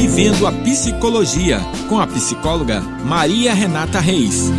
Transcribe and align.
Vivendo 0.00 0.46
a 0.46 0.50
Psicologia, 0.50 1.58
com 1.86 2.00
a 2.00 2.06
psicóloga 2.06 2.80
Maria 3.04 3.52
Renata 3.52 4.00
Reis. 4.00 4.50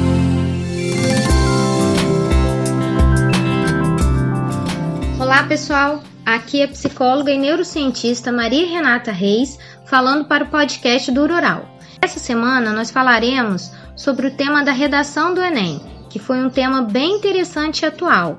Olá, 5.19 5.41
pessoal. 5.47 6.03
Aqui 6.23 6.61
é 6.61 6.65
a 6.65 6.67
psicóloga 6.67 7.31
e 7.31 7.39
neurocientista 7.39 8.31
Maria 8.31 8.67
Renata 8.67 9.11
Reis, 9.11 9.57
falando 9.87 10.25
para 10.25 10.43
o 10.43 10.47
podcast 10.47 11.11
do 11.11 11.21
Rural. 11.21 11.67
Essa 11.99 12.19
semana 12.19 12.71
nós 12.71 12.91
falaremos 12.91 13.71
sobre 13.95 14.27
o 14.27 14.35
tema 14.35 14.63
da 14.63 14.71
redação 14.71 15.33
do 15.33 15.41
Enem, 15.41 15.81
que 16.07 16.19
foi 16.19 16.37
um 16.37 16.51
tema 16.51 16.83
bem 16.83 17.15
interessante 17.15 17.81
e 17.81 17.87
atual. 17.87 18.37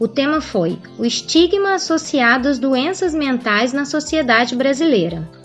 O 0.00 0.08
tema 0.08 0.40
foi 0.40 0.80
o 0.98 1.04
estigma 1.04 1.74
associado 1.74 2.48
às 2.48 2.58
doenças 2.58 3.14
mentais 3.14 3.72
na 3.72 3.84
sociedade 3.84 4.56
brasileira. 4.56 5.38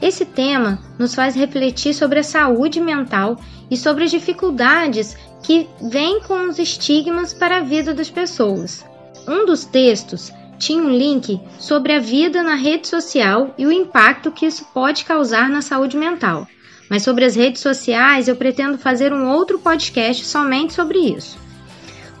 Esse 0.00 0.24
tema 0.24 0.78
nos 0.98 1.14
faz 1.14 1.34
refletir 1.34 1.94
sobre 1.94 2.20
a 2.20 2.24
saúde 2.24 2.80
mental 2.80 3.38
e 3.70 3.76
sobre 3.76 4.04
as 4.04 4.10
dificuldades 4.10 5.16
que 5.42 5.68
vêm 5.80 6.20
com 6.20 6.48
os 6.48 6.58
estigmas 6.58 7.34
para 7.34 7.58
a 7.58 7.62
vida 7.62 7.92
das 7.92 8.08
pessoas. 8.08 8.84
Um 9.28 9.44
dos 9.44 9.64
textos 9.64 10.32
tinha 10.58 10.82
um 10.82 10.90
link 10.90 11.40
sobre 11.58 11.92
a 11.92 11.98
vida 11.98 12.42
na 12.42 12.54
rede 12.54 12.88
social 12.88 13.54
e 13.56 13.66
o 13.66 13.72
impacto 13.72 14.30
que 14.30 14.46
isso 14.46 14.66
pode 14.72 15.04
causar 15.04 15.48
na 15.48 15.62
saúde 15.62 15.96
mental. 15.96 16.46
Mas 16.88 17.02
sobre 17.02 17.24
as 17.24 17.36
redes 17.36 17.62
sociais, 17.62 18.26
eu 18.26 18.36
pretendo 18.36 18.76
fazer 18.76 19.12
um 19.12 19.28
outro 19.28 19.58
podcast 19.58 20.24
somente 20.24 20.72
sobre 20.72 20.98
isso. 20.98 21.38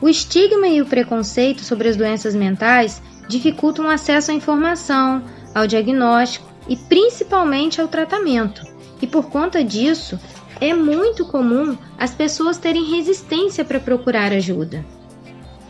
O 0.00 0.08
estigma 0.08 0.68
e 0.68 0.80
o 0.80 0.86
preconceito 0.86 1.62
sobre 1.62 1.88
as 1.88 1.96
doenças 1.96 2.34
mentais 2.34 3.02
dificultam 3.28 3.86
o 3.86 3.90
acesso 3.90 4.30
à 4.30 4.34
informação, 4.34 5.22
ao 5.54 5.66
diagnóstico 5.66 6.49
e 6.68 6.76
principalmente 6.76 7.80
ao 7.80 7.88
tratamento. 7.88 8.62
E 9.00 9.06
por 9.06 9.30
conta 9.30 9.64
disso, 9.64 10.18
é 10.60 10.74
muito 10.74 11.24
comum 11.24 11.76
as 11.98 12.14
pessoas 12.14 12.58
terem 12.58 12.84
resistência 12.84 13.64
para 13.64 13.80
procurar 13.80 14.32
ajuda, 14.32 14.84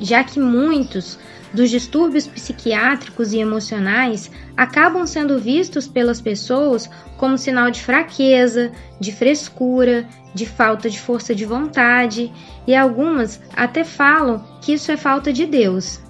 já 0.01 0.25
que 0.25 0.41
muitos 0.41 1.19
dos 1.53 1.71
distúrbios 1.71 2.27
psiquiátricos 2.27 3.33
e 3.33 3.39
emocionais 3.39 4.31
acabam 4.57 5.07
sendo 5.07 5.39
vistos 5.39 5.87
pelas 5.87 6.21
pessoas 6.21 6.89
como 7.17 7.37
sinal 7.37 7.71
de 7.71 7.83
fraqueza, 7.83 8.73
de 9.01 9.13
frescura, 9.13 10.09
de 10.35 10.47
falta 10.47 10.89
de 10.89 10.99
força 10.99 11.35
de 11.35 11.45
vontade, 11.45 12.33
e 12.67 12.75
algumas 12.75 13.41
até 13.57 13.85
falam 13.85 14.45
que 14.61 14.73
isso 14.73 14.93
é 14.93 14.97
falta 14.97 15.33
de 15.33 15.45
Deus. 15.45 16.01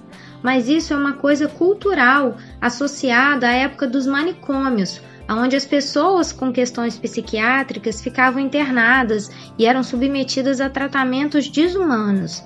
Mas 0.43 0.67
isso 0.67 0.93
é 0.93 0.97
uma 0.97 1.13
coisa 1.13 1.47
cultural 1.47 2.37
associada 2.59 3.47
à 3.47 3.51
época 3.51 3.87
dos 3.87 4.07
manicômios, 4.07 5.01
onde 5.29 5.55
as 5.55 5.65
pessoas 5.65 6.31
com 6.31 6.51
questões 6.51 6.97
psiquiátricas 6.97 8.01
ficavam 8.01 8.41
internadas 8.41 9.29
e 9.57 9.65
eram 9.65 9.83
submetidas 9.83 10.59
a 10.59 10.69
tratamentos 10.69 11.47
desumanos. 11.47 12.43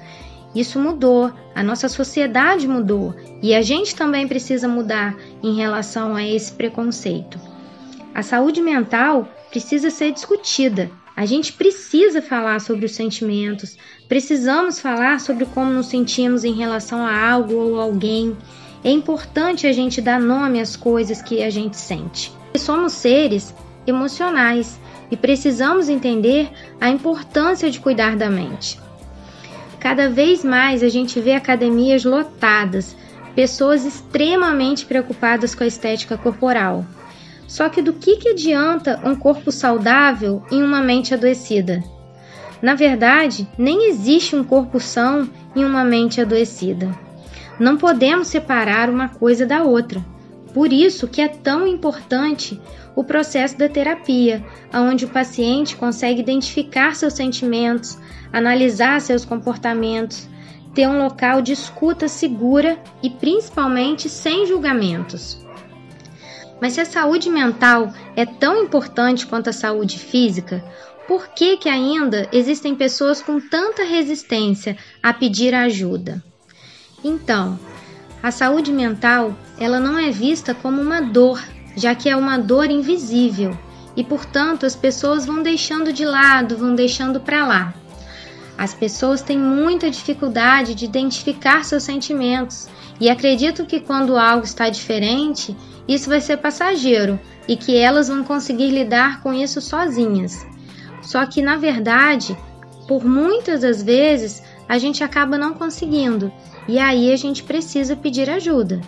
Isso 0.54 0.80
mudou, 0.80 1.34
a 1.54 1.62
nossa 1.62 1.90
sociedade 1.90 2.68
mudou 2.68 3.14
e 3.42 3.54
a 3.54 3.62
gente 3.62 3.96
também 3.96 4.28
precisa 4.28 4.68
mudar 4.68 5.16
em 5.44 5.56
relação 5.56 6.16
a 6.16 6.24
esse 6.26 6.52
preconceito. 6.54 7.38
A 8.14 8.24
saúde 8.24 8.62
mental 8.62 9.28
precisa 9.50 9.90
ser 9.90 10.14
discutida. 10.14 10.90
A 11.16 11.26
gente 11.26 11.54
precisa 11.54 12.22
falar 12.22 12.60
sobre 12.60 12.86
os 12.86 12.94
sentimentos, 12.94 13.78
precisamos 14.08 14.80
falar 14.80 15.22
sobre 15.22 15.46
como 15.46 15.72
nos 15.72 15.88
sentimos 15.88 16.44
em 16.44 16.54
relação 16.54 17.06
a 17.06 17.30
algo 17.30 17.56
ou 17.56 17.80
alguém. 17.80 18.36
É 18.84 18.90
importante 18.92 19.66
a 19.66 19.72
gente 19.72 20.02
dar 20.02 20.20
nome 20.20 20.60
às 20.60 20.76
coisas 20.76 21.22
que 21.22 21.42
a 21.42 21.50
gente 21.50 21.78
sente. 21.78 22.34
Somos 22.58 22.92
seres 22.94 23.56
emocionais 23.88 24.78
e 25.10 25.16
precisamos 25.16 25.88
entender 25.88 26.50
a 26.82 26.90
importância 26.90 27.72
de 27.72 27.80
cuidar 27.80 28.18
da 28.18 28.30
mente. 28.30 28.80
Cada 29.80 30.10
vez 30.10 30.44
mais 30.44 30.84
a 30.84 30.90
gente 30.90 31.20
vê 31.22 31.34
academias 31.34 32.04
lotadas, 32.04 32.96
pessoas 33.36 33.86
extremamente 33.86 34.86
preocupadas 34.86 35.56
com 35.56 35.64
a 35.64 35.68
estética 35.68 36.18
corporal. 36.18 36.86
Só 37.56 37.70
que 37.70 37.82
do 37.82 37.94
que, 37.94 38.18
que 38.18 38.28
adianta 38.32 39.00
um 39.06 39.16
corpo 39.16 39.50
saudável 39.50 40.44
em 40.52 40.62
uma 40.62 40.82
mente 40.82 41.14
adoecida? 41.14 41.82
Na 42.62 42.76
verdade, 42.76 43.48
nem 43.58 43.88
existe 43.90 44.36
um 44.36 44.44
corpo 44.44 44.78
são 44.78 45.30
em 45.56 45.64
uma 45.64 45.82
mente 45.86 46.20
adoecida. 46.20 46.92
Não 47.58 47.78
podemos 47.78 48.28
separar 48.28 48.90
uma 48.90 49.08
coisa 49.08 49.46
da 49.46 49.64
outra. 49.64 50.04
Por 50.54 50.74
isso 50.74 51.08
que 51.08 51.22
é 51.22 51.30
tão 51.30 51.66
importante 51.66 52.60
o 52.94 53.06
processo 53.06 53.58
da 53.58 53.70
terapia, 53.70 54.44
onde 54.74 55.06
o 55.06 55.10
paciente 55.10 55.78
consegue 55.78 56.20
identificar 56.20 56.94
seus 56.94 57.14
sentimentos, 57.14 57.98
analisar 58.34 59.00
seus 59.00 59.24
comportamentos, 59.24 60.28
ter 60.74 60.90
um 60.90 61.02
local 61.02 61.42
de 61.42 61.54
escuta 61.54 62.10
segura 62.10 62.78
e 63.02 63.10
principalmente 63.10 64.10
sem 64.10 64.46
julgamentos. 64.46 65.45
Mas 66.62 66.74
se 66.74 66.82
a 66.82 66.86
saúde 66.86 67.30
mental 67.30 67.94
é 68.16 68.26
tão 68.26 68.64
importante 68.64 69.28
quanto 69.28 69.50
a 69.50 69.54
saúde 69.54 70.00
física, 70.00 70.64
por 71.08 71.28
que, 71.30 71.58
que 71.58 71.70
ainda 71.70 72.28
existem 72.32 72.74
pessoas 72.76 73.22
com 73.22 73.40
tanta 73.40 73.84
resistência 73.84 74.78
a 75.04 75.14
pedir 75.14 75.54
ajuda? 75.54 76.24
Então, 77.04 77.60
a 78.24 78.32
saúde 78.32 78.72
mental, 78.72 79.38
ela 79.60 79.80
não 79.80 80.00
é 80.00 80.10
vista 80.10 80.56
como 80.56 80.82
uma 80.82 81.02
dor, 81.02 81.44
já 81.76 81.94
que 81.94 82.10
é 82.10 82.16
uma 82.16 82.38
dor 82.38 82.72
invisível, 82.72 83.56
e 83.96 84.04
portanto 84.04 84.66
as 84.66 84.76
pessoas 84.76 85.26
vão 85.26 85.44
deixando 85.44 85.94
de 85.94 86.04
lado, 86.04 86.58
vão 86.58 86.74
deixando 86.74 87.20
para 87.20 87.46
lá. 87.46 87.74
As 88.58 88.74
pessoas 88.74 89.22
têm 89.22 89.38
muita 89.38 89.92
dificuldade 89.92 90.74
de 90.74 90.86
identificar 90.86 91.64
seus 91.64 91.84
sentimentos 91.84 92.68
e 93.00 93.10
acreditam 93.10 93.66
que 93.66 93.82
quando 93.82 94.18
algo 94.18 94.46
está 94.46 94.70
diferente, 94.70 95.56
isso 95.88 96.10
vai 96.10 96.22
ser 96.22 96.38
passageiro 96.38 97.20
e 97.48 97.56
que 97.56 97.78
elas 97.78 98.08
vão 98.08 98.24
conseguir 98.24 98.70
lidar 98.70 99.22
com 99.22 99.34
isso 99.34 99.62
sozinhas. 99.62 100.46
Só 101.02 101.26
que 101.26 101.42
na 101.42 101.56
verdade, 101.56 102.36
por 102.88 103.06
muitas 103.06 103.62
das 103.62 103.84
vezes, 103.84 104.42
a 104.68 104.78
gente 104.78 105.04
acaba 105.04 105.38
não 105.38 105.54
conseguindo 105.54 106.32
e 106.68 106.80
aí 106.80 107.12
a 107.12 107.16
gente 107.16 107.44
precisa 107.44 107.96
pedir 107.96 108.30
ajuda. 108.30 108.82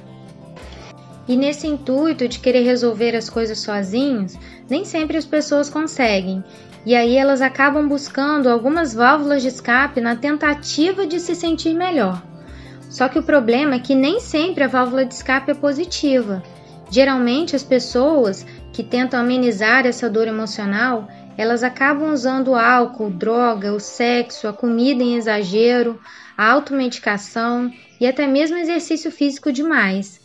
E 1.27 1.35
nesse 1.35 1.67
intuito 1.67 2.27
de 2.27 2.39
querer 2.39 2.63
resolver 2.63 3.15
as 3.15 3.29
coisas 3.29 3.59
sozinhos, 3.59 4.35
nem 4.69 4.85
sempre 4.85 5.17
as 5.17 5.25
pessoas 5.25 5.69
conseguem. 5.69 6.43
E 6.85 6.95
aí 6.95 7.17
elas 7.17 7.41
acabam 7.41 7.87
buscando 7.87 8.47
algumas 8.47 8.93
válvulas 8.93 9.41
de 9.41 9.49
escape 9.49 9.99
na 9.99 10.15
tentativa 10.15 11.05
de 11.05 11.19
se 11.19 11.35
sentir 11.35 11.73
melhor. 11.73 12.23
Só 12.89 13.09
que 13.09 13.19
o 13.19 13.23
problema 13.23 13.75
é 13.75 13.79
que 13.79 13.93
nem 13.93 14.21
sempre 14.21 14.63
a 14.63 14.67
válvula 14.67 15.05
de 15.05 15.13
escape 15.13 15.51
é 15.51 15.53
positiva. 15.53 16.41
Geralmente 16.89 17.55
as 17.55 17.63
pessoas 17.63 18.45
que 18.71 18.83
tentam 18.83 19.19
amenizar 19.19 19.85
essa 19.85 20.09
dor 20.09 20.27
emocional, 20.27 21.07
elas 21.37 21.63
acabam 21.63 22.11
usando 22.11 22.55
álcool, 22.55 23.09
droga, 23.09 23.73
o 23.73 23.79
sexo, 23.79 24.47
a 24.47 24.53
comida 24.53 25.03
em 25.03 25.15
exagero, 25.15 25.99
a 26.37 26.51
automedicação 26.51 27.71
e 27.99 28.07
até 28.07 28.25
mesmo 28.25 28.57
exercício 28.57 29.11
físico 29.11 29.51
demais. 29.51 30.19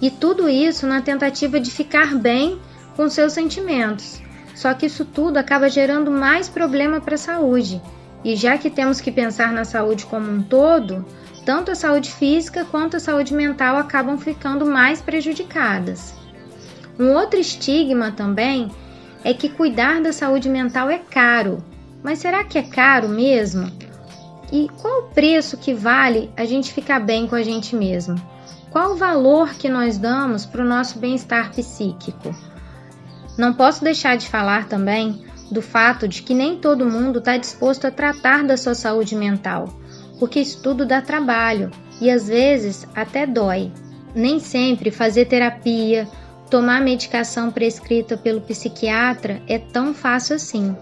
E 0.00 0.10
tudo 0.10 0.48
isso 0.48 0.86
na 0.86 1.00
tentativa 1.00 1.58
de 1.58 1.70
ficar 1.70 2.14
bem 2.14 2.58
com 2.96 3.08
seus 3.08 3.32
sentimentos. 3.32 4.20
Só 4.54 4.72
que 4.72 4.86
isso 4.86 5.04
tudo 5.04 5.36
acaba 5.36 5.68
gerando 5.68 6.10
mais 6.10 6.48
problema 6.48 7.00
para 7.00 7.14
a 7.14 7.18
saúde. 7.18 7.80
E 8.24 8.34
já 8.34 8.58
que 8.58 8.70
temos 8.70 9.00
que 9.00 9.12
pensar 9.12 9.52
na 9.52 9.64
saúde 9.64 10.06
como 10.06 10.30
um 10.30 10.42
todo, 10.42 11.04
tanto 11.46 11.70
a 11.70 11.76
saúde 11.76 12.10
física 12.10 12.64
quanto 12.64 12.96
a 12.96 13.00
saúde 13.00 13.32
mental 13.32 13.76
acabam 13.76 14.18
ficando 14.18 14.66
mais 14.66 15.00
prejudicadas. 15.00 16.12
Um 16.98 17.12
outro 17.12 17.38
estigma 17.38 18.10
também 18.10 18.68
é 19.22 19.32
que 19.32 19.48
cuidar 19.48 20.02
da 20.02 20.12
saúde 20.12 20.48
mental 20.48 20.90
é 20.90 20.98
caro. 20.98 21.62
Mas 22.02 22.18
será 22.18 22.42
que 22.42 22.58
é 22.58 22.62
caro 22.62 23.08
mesmo? 23.08 23.70
E 24.50 24.68
qual 24.80 25.02
o 25.02 25.08
preço 25.10 25.56
que 25.56 25.72
vale 25.72 26.30
a 26.36 26.44
gente 26.44 26.72
ficar 26.72 26.98
bem 26.98 27.28
com 27.28 27.36
a 27.36 27.42
gente 27.42 27.76
mesmo? 27.76 28.20
Qual 28.70 28.92
o 28.92 28.96
valor 28.96 29.54
que 29.54 29.68
nós 29.68 29.98
damos 29.98 30.44
para 30.44 30.62
o 30.62 30.68
nosso 30.68 30.98
bem-estar 30.98 31.52
psíquico? 31.52 32.34
Não 33.38 33.54
posso 33.54 33.84
deixar 33.84 34.16
de 34.16 34.28
falar 34.28 34.66
também 34.66 35.24
do 35.50 35.62
fato 35.62 36.08
de 36.08 36.22
que 36.22 36.34
nem 36.34 36.58
todo 36.58 36.90
mundo 36.90 37.20
está 37.20 37.36
disposto 37.36 37.86
a 37.86 37.90
tratar 37.90 38.42
da 38.42 38.56
sua 38.56 38.74
saúde 38.74 39.14
mental, 39.14 39.72
porque 40.18 40.40
isso 40.40 40.60
tudo 40.62 40.86
dá 40.86 41.00
trabalho 41.00 41.70
e 42.00 42.10
às 42.10 42.28
vezes 42.28 42.86
até 42.94 43.26
dói. 43.26 43.72
Nem 44.14 44.38
sempre 44.40 44.90
fazer 44.90 45.26
terapia, 45.26 46.08
tomar 46.50 46.80
medicação 46.80 47.50
prescrita 47.50 48.16
pelo 48.16 48.40
psiquiatra 48.40 49.42
é 49.46 49.58
tão 49.58 49.92
fácil 49.92 50.36
assim. 50.36 50.76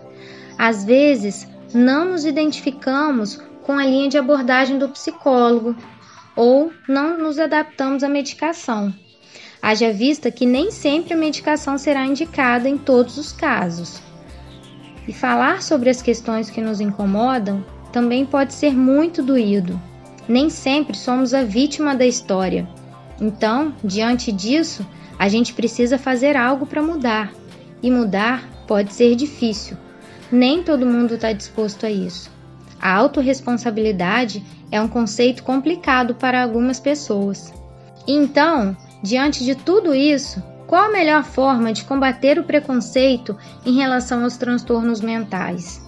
Às 0.57 0.85
vezes, 0.85 1.49
não 1.73 2.05
nos 2.05 2.25
identificamos 2.25 3.41
com 3.63 3.73
a 3.73 3.85
linha 3.85 4.09
de 4.09 4.19
abordagem 4.19 4.79
do 4.79 4.89
psicólogo 4.89 5.75
ou 6.37 6.73
não 6.89 7.19
nos 7.19 7.39
adaptamos 7.39 8.03
à 8.03 8.09
medicação. 8.09 8.95
haja 9.63 9.93
vista 9.93 10.31
que 10.31 10.45
nem 10.45 10.71
sempre 10.71 11.15
a 11.15 11.17
medicação 11.17 11.79
será 11.79 12.05
indicada 12.05 12.69
em 12.69 12.77
todos 12.77 13.17
os 13.17 13.33
casos. 13.33 14.01
E 15.09 15.13
falar 15.13 15.63
sobre 15.63 15.91
as 15.91 16.03
questões 16.03 16.51
que 16.51 16.61
nos 16.61 16.81
incomodam 16.81 17.65
também 17.95 18.27
pode 18.27 18.53
ser 18.53 18.75
muito 18.75 19.23
doído. 19.23 19.81
Nem 20.29 20.51
sempre 20.51 20.97
somos 20.97 21.33
a 21.33 21.45
vítima 21.45 21.95
da 21.95 22.05
história. 22.05 22.69
Então, 23.21 23.73
diante 23.85 24.33
disso, 24.33 24.85
a 25.17 25.29
gente 25.29 25.55
precisa 25.55 25.97
fazer 25.97 26.37
algo 26.37 26.67
para 26.67 26.83
mudar. 26.83 27.33
E 27.81 27.91
mudar 27.91 28.43
pode 28.67 28.93
ser 28.93 29.15
difícil. 29.15 29.77
Nem 30.33 30.61
todo 30.61 30.85
mundo 30.85 31.15
está 31.15 31.33
disposto 31.33 31.87
a 31.87 31.91
isso. 31.91 32.29
A 32.81 32.93
autorresponsabilidade 32.97 34.45
é 34.73 34.81
um 34.81 34.89
conceito 34.89 35.45
complicado 35.45 36.17
para 36.17 36.43
algumas 36.43 36.81
pessoas. 36.81 37.55
Então, 38.09 38.77
Diante 39.05 39.45
de 39.45 39.55
tudo 39.55 39.95
isso, 39.95 40.43
qual 40.67 40.85
a 40.87 40.89
melhor 40.89 41.25
forma 41.25 41.75
de 41.75 41.85
combater 41.85 42.39
o 42.39 42.45
preconceito 42.45 43.37
em 43.67 43.77
relação 43.77 44.25
aos 44.25 44.39
transtornos 44.39 45.03
mentais? 45.03 45.79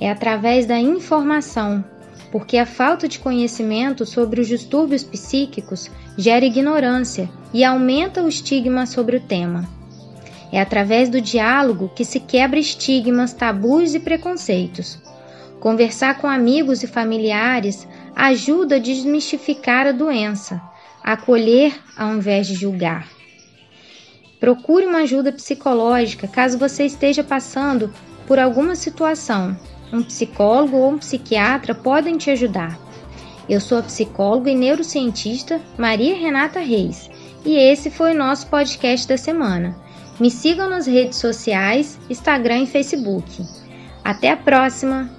É 0.00 0.10
através 0.10 0.66
da 0.66 0.78
informação, 0.78 1.84
porque 2.30 2.58
a 2.58 2.66
falta 2.66 3.08
de 3.08 3.18
conhecimento 3.18 4.04
sobre 4.04 4.40
os 4.40 4.48
distúrbios 4.48 5.02
psíquicos 5.02 5.90
gera 6.16 6.44
ignorância 6.44 7.28
e 7.52 7.64
aumenta 7.64 8.22
o 8.22 8.28
estigma 8.28 8.86
sobre 8.86 9.16
o 9.16 9.20
tema. 9.20 9.68
É 10.52 10.60
através 10.60 11.08
do 11.08 11.20
diálogo 11.20 11.90
que 11.94 12.04
se 12.04 12.20
quebra 12.20 12.58
estigmas, 12.58 13.32
tabus 13.32 13.94
e 13.94 14.00
preconceitos. 14.00 14.98
Conversar 15.60 16.18
com 16.18 16.28
amigos 16.28 16.82
e 16.82 16.86
familiares 16.86 17.88
ajuda 18.14 18.76
a 18.76 18.80
desmistificar 18.80 19.86
a 19.86 19.92
doença 19.92 20.60
acolher 21.06 21.72
ao 21.96 22.16
invés 22.16 22.48
de 22.48 22.54
julgar. 22.54 23.08
Procure 24.40 24.86
uma 24.86 24.98
ajuda 24.98 25.30
psicológica 25.30 26.26
caso 26.26 26.58
você 26.58 26.84
esteja 26.84 27.22
passando 27.22 27.94
por 28.26 28.40
alguma 28.40 28.74
situação. 28.74 29.56
Um 29.92 30.02
psicólogo 30.02 30.76
ou 30.76 30.90
um 30.90 30.98
psiquiatra 30.98 31.74
podem 31.74 32.16
te 32.16 32.30
ajudar. 32.30 32.78
Eu 33.48 33.60
sou 33.60 33.78
a 33.78 33.82
psicóloga 33.82 34.50
e 34.50 34.54
neurocientista 34.54 35.60
Maria 35.78 36.16
Renata 36.16 36.60
Reis 36.60 37.08
e 37.44 37.56
esse 37.56 37.90
foi 37.90 38.12
o 38.12 38.18
nosso 38.18 38.48
podcast 38.48 39.06
da 39.06 39.16
semana. 39.16 39.76
Me 40.18 40.30
sigam 40.30 40.68
nas 40.68 40.86
redes 40.86 41.18
sociais, 41.18 41.98
Instagram 42.10 42.62
e 42.62 42.66
Facebook. 42.66 43.44
Até 44.02 44.30
a 44.30 44.36
próxima! 44.36 45.15